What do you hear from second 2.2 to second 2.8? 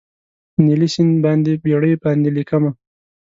لیکمه